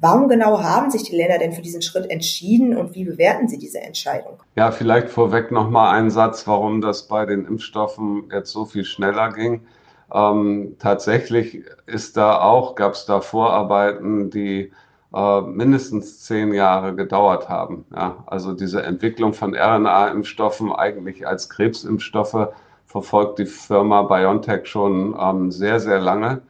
[0.01, 3.59] Warum genau haben sich die Länder denn für diesen Schritt entschieden und wie bewerten Sie
[3.59, 4.41] diese Entscheidung?
[4.55, 9.33] Ja, vielleicht vorweg nochmal einen Satz, warum das bei den Impfstoffen jetzt so viel schneller
[9.33, 9.67] ging.
[10.15, 14.73] Ähm, tatsächlich ist da auch, gab es da Vorarbeiten, die
[15.15, 17.85] äh, mindestens zehn Jahre gedauert haben.
[17.95, 22.49] Ja, also diese Entwicklung von RNA-Impfstoffen eigentlich als Krebsimpfstoffe
[22.87, 26.43] verfolgt die Firma BioNTech schon ähm, sehr, sehr lange.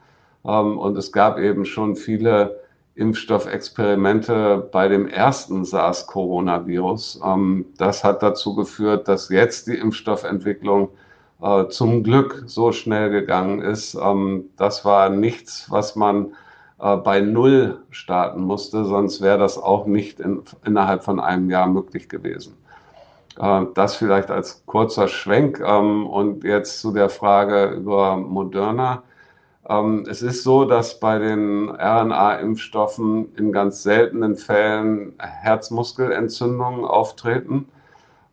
[0.44, 2.60] Ähm, und es gab eben schon viele
[2.94, 7.20] Impfstoffexperimente bei dem ersten SARS-Coronavirus.
[7.24, 10.88] Ähm, das hat dazu geführt, dass jetzt die Impfstoffentwicklung
[11.40, 13.94] äh, zum Glück so schnell gegangen ist.
[13.94, 16.32] Ähm, das war nichts, was man
[16.80, 21.66] äh, bei Null starten musste, sonst wäre das auch nicht in, innerhalb von einem Jahr
[21.66, 22.56] möglich gewesen.
[23.38, 25.60] Äh, das vielleicht als kurzer Schwenk.
[25.60, 29.02] Ähm, und jetzt zu der Frage über Moderna.
[29.68, 37.68] Ähm, es ist so, dass bei den RNA-Impfstoffen in ganz seltenen Fällen Herzmuskelentzündungen auftreten.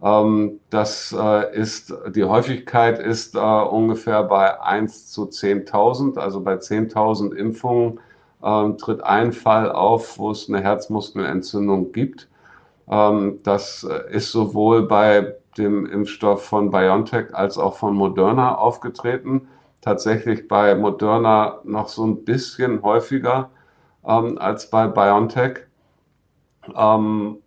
[0.01, 6.17] Ähm, das äh, ist, die Häufigkeit ist äh, ungefähr bei 1 zu 10.000.
[6.17, 7.99] Also bei 10.000 Impfungen
[8.41, 12.27] tritt ein Fall auf, wo es eine Herzmuskelentzündung gibt.
[12.89, 19.47] Ähm, das äh, ist sowohl bei dem Impfstoff von BioNTech als auch von Moderna aufgetreten.
[19.81, 23.49] Tatsächlich bei Moderna noch so ein bisschen häufiger
[24.05, 25.59] ähm, als bei BioNTech.
[26.75, 27.37] Ähm,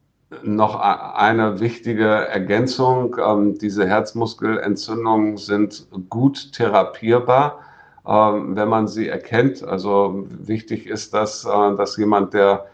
[0.43, 3.17] noch eine wichtige Ergänzung.
[3.19, 7.68] Ähm, diese Herzmuskelentzündungen sind gut therapierbar, ähm,
[8.05, 9.63] wenn man sie erkennt.
[9.63, 12.67] Also wichtig ist, dass, äh, dass jemand, der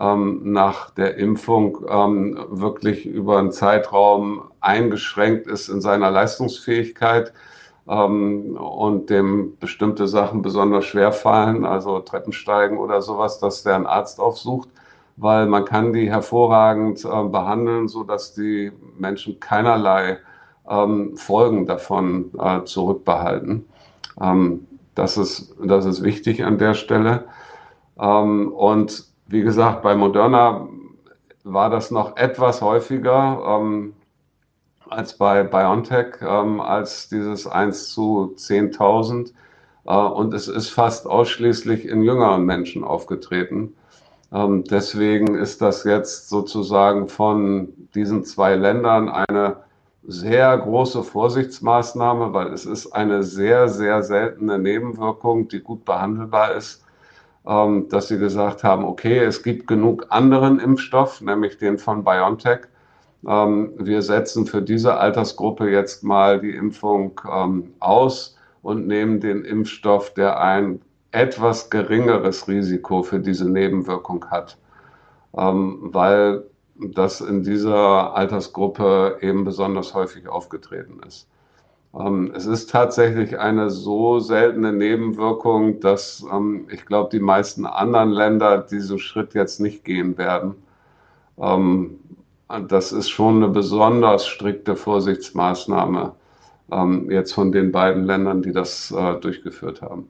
[0.00, 7.32] ähm, nach der Impfung ähm, wirklich über einen Zeitraum eingeschränkt ist in seiner Leistungsfähigkeit
[7.88, 13.86] ähm, und dem bestimmte Sachen besonders schwer fallen, also Treppensteigen oder sowas, dass der einen
[13.86, 14.68] Arzt aufsucht,
[15.16, 20.18] weil man kann die hervorragend äh, behandeln, so dass die Menschen keinerlei
[20.68, 23.66] ähm, Folgen davon äh, zurückbehalten.
[24.20, 24.67] Ähm,
[24.98, 27.24] das ist, das ist wichtig an der Stelle.
[27.98, 30.68] Ähm, und wie gesagt, bei Moderna
[31.44, 33.94] war das noch etwas häufiger ähm,
[34.90, 39.32] als bei BioNTech, ähm, als dieses 1 zu 10.000.
[39.86, 43.74] Äh, und es ist fast ausschließlich in jüngeren Menschen aufgetreten.
[44.32, 49.58] Ähm, deswegen ist das jetzt sozusagen von diesen zwei Ländern eine
[50.08, 56.82] sehr große Vorsichtsmaßnahme, weil es ist eine sehr, sehr seltene Nebenwirkung, die gut behandelbar ist
[57.48, 62.60] ähm, dass sie gesagt haben, okay, es gibt genug anderen Impfstoff, nämlich den von BioNTech.
[63.26, 69.44] Ähm, wir setzen für diese Altersgruppe jetzt mal die Impfung ähm, aus und nehmen den
[69.46, 74.58] Impfstoff, der ein etwas geringeres Risiko für diese Nebenwirkung hat,
[75.32, 76.44] weil
[76.78, 81.28] das in dieser Altersgruppe eben besonders häufig aufgetreten ist.
[81.94, 88.10] Ähm, es ist tatsächlich eine so seltene Nebenwirkung, dass ähm, ich glaube, die meisten anderen
[88.10, 90.54] Länder diesen Schritt jetzt nicht gehen werden.
[91.38, 91.98] Ähm,
[92.68, 96.14] das ist schon eine besonders strikte Vorsichtsmaßnahme
[97.08, 100.08] jetzt von den beiden Ländern, die das äh, durchgeführt haben.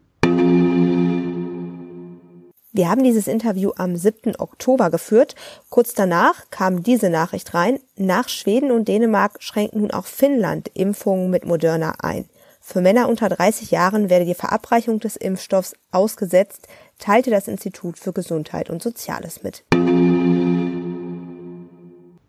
[2.79, 4.37] Wir haben dieses Interview am 7.
[4.39, 5.35] Oktober geführt.
[5.69, 7.81] Kurz danach kam diese Nachricht rein.
[7.97, 12.27] Nach Schweden und Dänemark schränkt nun auch Finnland Impfungen mit Moderna ein.
[12.61, 16.69] Für Männer unter 30 Jahren werde die Verabreichung des Impfstoffs ausgesetzt,
[17.01, 19.65] teilte das Institut für Gesundheit und Soziales mit.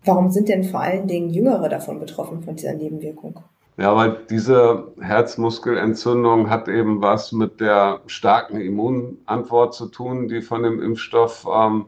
[0.03, 3.39] Warum sind denn vor allen Dingen Jüngere davon betroffen von dieser Nebenwirkung?
[3.79, 10.63] Ja, weil diese Herzmuskelentzündung hat eben was mit der starken Immunantwort zu tun, die von
[10.63, 11.85] dem Impfstoff ähm,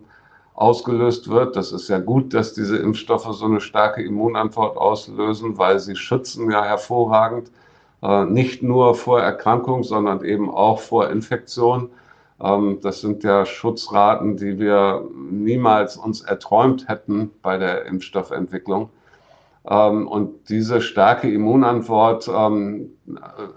[0.53, 1.57] ausgelöst wird.
[1.57, 6.49] Das ist ja gut, dass diese Impfstoffe so eine starke Immunantwort auslösen, weil sie schützen
[6.49, 7.51] ja hervorragend,
[8.01, 11.89] äh, nicht nur vor Erkrankung, sondern eben auch vor Infektion.
[12.41, 18.89] Ähm, das sind ja Schutzraten, die wir niemals uns erträumt hätten bei der Impfstoffentwicklung.
[19.69, 22.91] Ähm, und diese starke Immunantwort ähm,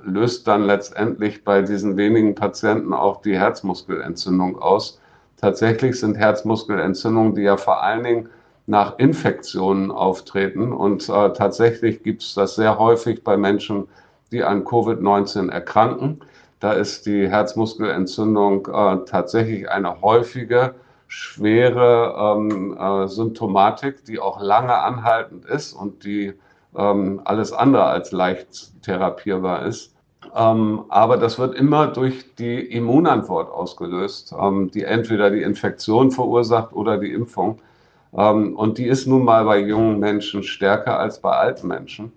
[0.05, 5.01] löst dann letztendlich bei diesen wenigen Patienten auch die Herzmuskelentzündung aus.
[5.41, 8.29] Tatsächlich sind Herzmuskelentzündungen, die ja vor allen Dingen
[8.67, 10.73] nach Infektionen auftreten.
[10.73, 13.89] Und äh, tatsächlich gibt es das sehr häufig bei Menschen,
[14.33, 16.21] die an Covid-19 erkranken.
[16.61, 20.75] Da ist die Herzmuskelentzündung äh, tatsächlich eine häufige
[21.09, 26.35] schwere ähm, äh, Symptomatik, die auch lange anhaltend ist und die
[26.77, 29.95] ähm, alles andere als leicht therapierbar ist.
[30.35, 36.73] Ähm, aber das wird immer durch die Immunantwort ausgelöst, ähm, die entweder die Infektion verursacht
[36.73, 37.61] oder die Impfung.
[38.17, 42.13] Ähm, und die ist nun mal bei jungen Menschen stärker als bei alten Menschen.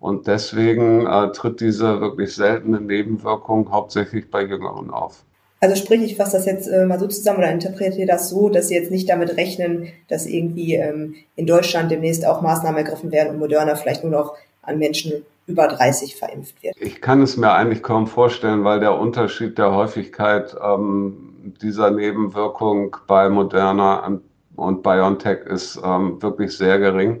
[0.00, 5.24] Und deswegen äh, tritt diese wirklich seltene Nebenwirkung hauptsächlich bei Jüngeren auf.
[5.62, 8.68] Also sprich, ich fasse das jetzt äh, mal so zusammen oder interpretiere das so, dass
[8.68, 13.34] Sie jetzt nicht damit rechnen, dass irgendwie ähm, in Deutschland demnächst auch Maßnahmen ergriffen werden
[13.34, 16.74] und Moderna vielleicht nur noch an Menschen über 30 verimpft wird.
[16.78, 22.96] Ich kann es mir eigentlich kaum vorstellen, weil der Unterschied der Häufigkeit ähm, dieser Nebenwirkung
[23.06, 24.20] bei Moderna
[24.56, 27.20] und BioNTech ist ähm, wirklich sehr gering.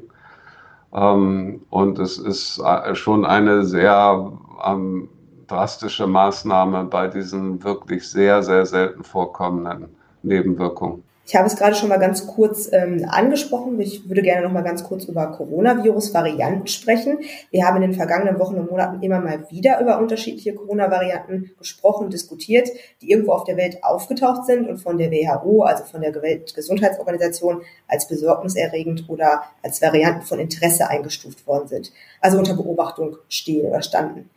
[0.94, 4.32] Ähm, und es ist äh, schon eine sehr
[4.66, 5.08] ähm,
[5.50, 11.02] drastische Maßnahme bei diesen wirklich sehr, sehr selten vorkommenden Nebenwirkungen.
[11.30, 13.78] Ich habe es gerade schon mal ganz kurz ähm, angesprochen.
[13.80, 17.20] Ich würde gerne noch mal ganz kurz über Coronavirus-Varianten sprechen.
[17.52, 22.10] Wir haben in den vergangenen Wochen und Monaten immer mal wieder über unterschiedliche Corona-Varianten gesprochen
[22.10, 22.68] diskutiert,
[23.00, 27.62] die irgendwo auf der Welt aufgetaucht sind und von der WHO, also von der Weltgesundheitsorganisation,
[27.86, 33.82] als besorgniserregend oder als Varianten von Interesse eingestuft worden sind, also unter Beobachtung stehen oder
[33.82, 34.30] standen.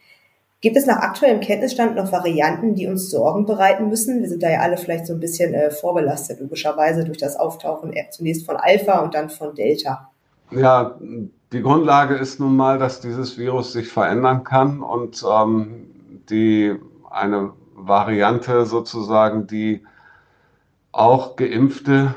[0.63, 4.21] Gibt es nach aktuellem Kenntnisstand noch Varianten, die uns Sorgen bereiten müssen?
[4.21, 7.93] Wir sind da ja alle vielleicht so ein bisschen äh, vorbelastet, logischerweise durch das Auftauchen
[8.11, 10.09] zunächst von Alpha und dann von Delta.
[10.51, 10.97] Ja,
[11.51, 15.87] die Grundlage ist nun mal, dass dieses Virus sich verändern kann und ähm,
[16.29, 16.73] die
[17.11, 19.83] eine Variante sozusagen, die
[20.93, 22.15] auch Geimpfte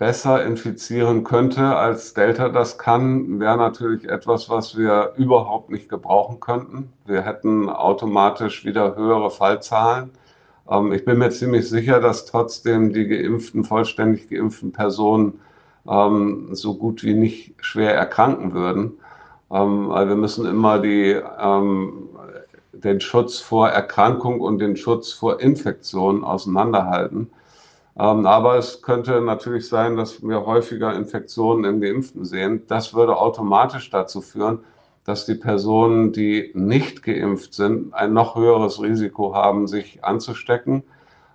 [0.00, 6.40] besser infizieren könnte, als Delta das kann, wäre natürlich etwas, was wir überhaupt nicht gebrauchen
[6.40, 6.90] könnten.
[7.04, 10.10] Wir hätten automatisch wieder höhere Fallzahlen.
[10.70, 15.38] Ähm, ich bin mir ziemlich sicher, dass trotzdem die geimpften, vollständig geimpften Personen
[15.86, 18.92] ähm, so gut wie nicht schwer erkranken würden.
[19.52, 22.08] Ähm, weil wir müssen immer die, ähm,
[22.72, 27.30] den Schutz vor Erkrankung und den Schutz vor Infektion auseinanderhalten.
[28.00, 32.62] Ähm, aber es könnte natürlich sein, dass wir häufiger Infektionen im Geimpften sehen.
[32.66, 34.60] Das würde automatisch dazu führen,
[35.04, 40.82] dass die Personen, die nicht geimpft sind, ein noch höheres Risiko haben, sich anzustecken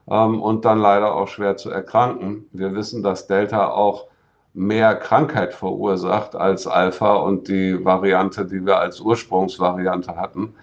[0.09, 2.47] ähm, und dann leider auch schwer zu erkranken.
[2.51, 4.07] Wir wissen, dass Delta auch
[4.55, 10.55] mehr Krankheit verursacht als Alpha und die Variante, die wir als Ursprungsvariante hatten.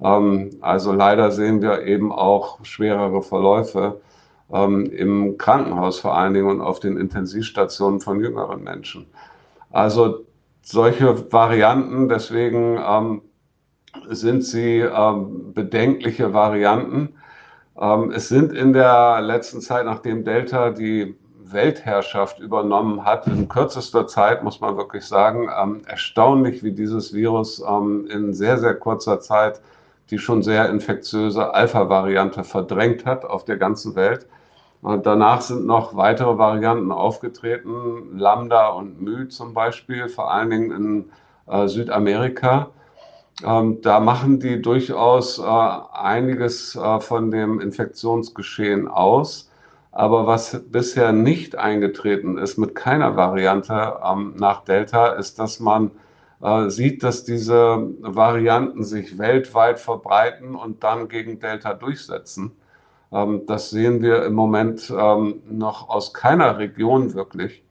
[0.00, 4.00] Ähm, also leider sehen wir eben auch schwerere Verläufe
[4.52, 9.06] ähm, im Krankenhaus vor allen Dingen und auf den Intensivstationen von jüngeren Menschen.
[9.70, 10.26] Also
[10.62, 13.22] solche Varianten, deswegen ähm,
[14.08, 17.14] sind sie ähm, bedenkliche Varianten.
[17.80, 24.06] Ähm, es sind in der letzten Zeit, nachdem Delta die Weltherrschaft übernommen hat, in kürzester
[24.06, 29.20] Zeit, muss man wirklich sagen, ähm, erstaunlich, wie dieses Virus ähm, in sehr, sehr kurzer
[29.20, 29.60] Zeit
[30.10, 34.26] die schon sehr infektiöse Alpha-Variante verdrängt hat auf der ganzen Welt.
[34.82, 40.70] Und danach sind noch weitere Varianten aufgetreten, Lambda und Mu zum Beispiel, vor allen Dingen
[40.70, 41.10] in
[41.46, 42.70] äh, Südamerika.
[43.44, 49.50] Ähm, da machen die durchaus äh, einiges äh, von dem Infektionsgeschehen aus.
[49.92, 55.90] Aber was bisher nicht eingetreten ist mit keiner Variante ähm, nach Delta, ist, dass man
[56.42, 62.52] äh, sieht, dass diese Varianten sich weltweit verbreiten und dann gegen Delta durchsetzen.
[63.12, 67.62] Ähm, das sehen wir im Moment ähm, noch aus keiner Region wirklich.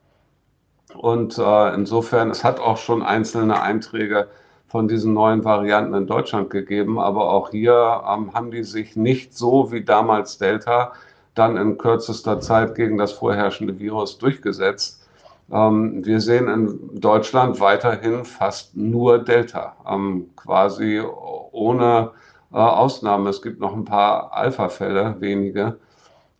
[0.94, 4.28] Und äh, insofern, es hat auch schon einzelne Einträge
[4.66, 9.36] von diesen neuen Varianten in Deutschland gegeben, aber auch hier ähm, haben die sich nicht
[9.36, 10.92] so wie damals Delta
[11.34, 15.06] dann in kürzester Zeit gegen das vorherrschende Virus durchgesetzt.
[15.48, 19.76] wir sehen in Deutschland weiterhin fast nur Delta,
[20.36, 21.00] quasi
[21.52, 22.10] ohne
[22.52, 23.30] äh, Ausnahme.
[23.30, 25.78] Es gibt noch ein paar Alpha-Fälle, wenige.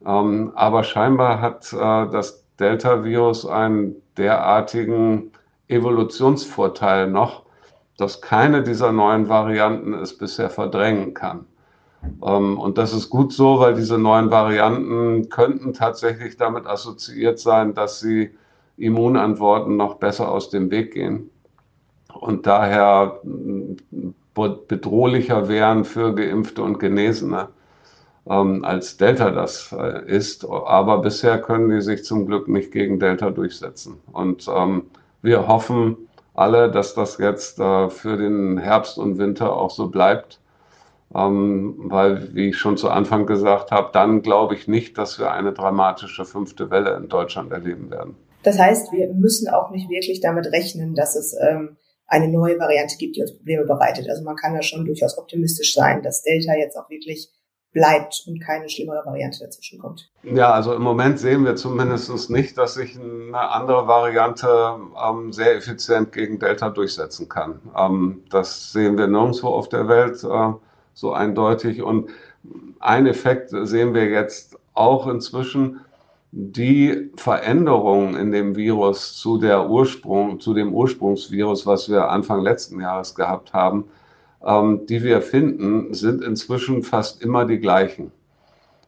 [0.05, 5.33] Ähm, aber scheinbar hat äh, das Delta-Virus einen derartigen
[5.68, 7.44] Evolutionsvorteil noch,
[7.96, 11.46] dass keine dieser neuen Varianten es bisher verdrängen kann.
[12.23, 17.75] Ähm, und das ist gut so, weil diese neuen Varianten könnten tatsächlich damit assoziiert sein,
[17.75, 18.31] dass sie
[18.77, 21.31] Immunantworten noch besser aus dem Weg gehen.
[22.12, 23.20] Und daher
[24.35, 27.49] bedrohlicher wären für Geimpfte und Genesene
[28.29, 30.47] ähm, als Delta das äh, ist.
[30.49, 34.01] Aber bisher können die sich zum Glück nicht gegen Delta durchsetzen.
[34.12, 34.85] Und ähm,
[35.23, 35.97] wir hoffen
[36.35, 40.38] alle, dass das jetzt äh, für den Herbst und Winter auch so bleibt.
[41.12, 45.33] Ähm, weil, wie ich schon zu Anfang gesagt habe, dann glaube ich nicht, dass wir
[45.33, 48.14] eine dramatische fünfte Welle in Deutschland erleben werden.
[48.45, 51.77] Das heißt, wir müssen auch nicht wirklich damit rechnen, dass es ähm,
[52.11, 54.09] eine neue Variante gibt, die uns Probleme bereitet.
[54.09, 57.31] Also man kann da schon durchaus optimistisch sein, dass Delta jetzt auch wirklich
[57.73, 60.11] bleibt und keine schlimmere Variante dazwischen kommt.
[60.25, 65.55] Ja, also im Moment sehen wir zumindest nicht, dass sich eine andere Variante ähm, sehr
[65.55, 67.61] effizient gegen Delta durchsetzen kann.
[67.76, 70.53] Ähm, das sehen wir nirgendwo auf der Welt äh,
[70.95, 71.80] so eindeutig.
[71.80, 72.11] Und
[72.80, 75.80] ein Effekt sehen wir jetzt auch inzwischen,
[76.33, 82.81] die Veränderungen in dem Virus zu der Ursprung, zu dem Ursprungsvirus, was wir Anfang letzten
[82.81, 83.85] Jahres gehabt haben,
[84.45, 88.12] ähm, die wir finden, sind inzwischen fast immer die gleichen.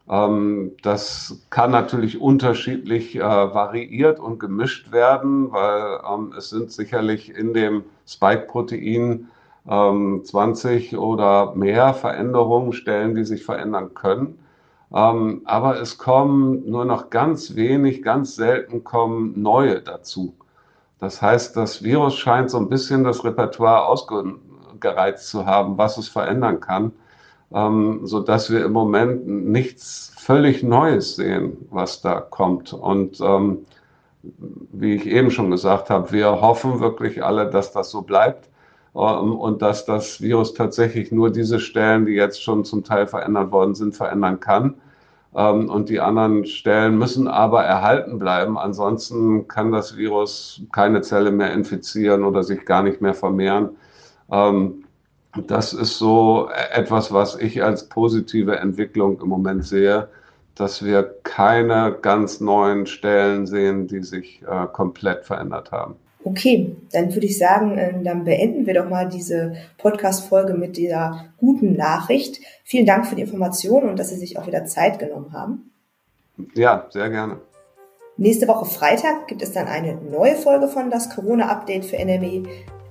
[0.09, 7.35] Ähm, das kann natürlich unterschiedlich äh, variiert und gemischt werden, weil ähm, es sind sicherlich
[7.35, 9.29] in dem Spike-Protein
[9.65, 14.39] 20 ähm, oder mehr Veränderungen, Stellen, die sich verändern können.
[14.95, 20.35] Ähm, aber es kommen nur noch ganz wenig, ganz selten kommen neue dazu.
[20.99, 26.09] Das heißt, das Virus scheint so ein bisschen das Repertoire ausgereizt zu haben, was es
[26.09, 26.93] verändern kann,
[27.53, 32.73] ähm, so dass wir im Moment nichts völlig Neues sehen, was da kommt.
[32.73, 33.67] Und ähm,
[34.23, 38.52] wie ich eben schon gesagt habe, wir hoffen wirklich alle, dass das so bleibt
[38.93, 43.75] und dass das Virus tatsächlich nur diese Stellen, die jetzt schon zum Teil verändert worden
[43.75, 44.75] sind, verändern kann.
[45.35, 48.59] Ähm, und die anderen Stellen müssen aber erhalten bleiben.
[48.59, 53.71] Ansonsten kann das Virus keine Zelle mehr infizieren oder sich gar nicht mehr vermehren.
[54.31, 54.85] Ähm,
[55.47, 60.09] das ist so etwas, was ich als positive Entwicklung im Moment sehe,
[60.55, 65.97] dass wir keine ganz neuen Stellen sehen, die sich äh, komplett verändert haben.
[66.25, 71.27] Okay, dann würde ich sagen, äh, dann beenden wir doch mal diese Podcast-Folge mit dieser
[71.37, 72.41] guten Nachricht.
[72.65, 75.73] Vielen Dank für die Information und dass Sie sich auch wieder Zeit genommen haben.
[76.55, 77.39] Ja, sehr gerne.
[78.17, 82.43] Nächste Woche Freitag gibt es dann eine neue Folge von das Corona-Update für NRW.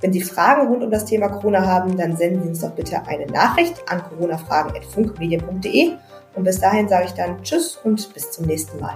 [0.01, 3.05] Wenn Sie Fragen rund um das Thema Corona haben, dann senden Sie uns doch bitte
[3.05, 5.91] eine Nachricht an coronafragen.funkmedien.de.
[6.33, 8.95] Und bis dahin sage ich dann Tschüss und bis zum nächsten Mal.